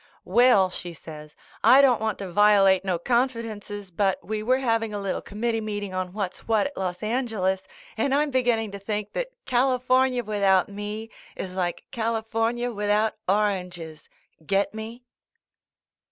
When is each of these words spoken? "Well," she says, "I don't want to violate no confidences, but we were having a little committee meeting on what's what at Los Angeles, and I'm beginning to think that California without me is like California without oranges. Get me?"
"Well," 0.25 0.71
she 0.71 0.95
says, 0.95 1.35
"I 1.63 1.79
don't 1.79 2.01
want 2.01 2.17
to 2.17 2.31
violate 2.31 2.83
no 2.83 2.97
confidences, 2.97 3.91
but 3.91 4.17
we 4.25 4.41
were 4.41 4.57
having 4.57 4.95
a 4.95 4.99
little 4.99 5.21
committee 5.21 5.61
meeting 5.61 5.93
on 5.93 6.11
what's 6.11 6.47
what 6.47 6.65
at 6.65 6.75
Los 6.75 7.03
Angeles, 7.03 7.61
and 7.97 8.11
I'm 8.11 8.31
beginning 8.31 8.71
to 8.71 8.79
think 8.79 9.13
that 9.13 9.29
California 9.45 10.23
without 10.23 10.67
me 10.67 11.11
is 11.35 11.53
like 11.53 11.83
California 11.91 12.71
without 12.71 13.13
oranges. 13.29 14.09
Get 14.43 14.73
me?" 14.73 15.03